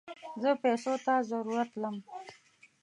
زه 0.41 0.49
پيسوته 0.63 1.13
ضرورت 1.31 1.71
لم 1.81 1.95